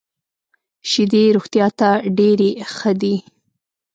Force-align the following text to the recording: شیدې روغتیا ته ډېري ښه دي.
شیدې 0.89 1.23
روغتیا 1.35 1.67
ته 1.79 1.89
ډېري 2.17 2.51
ښه 2.75 2.91
دي. 3.01 3.15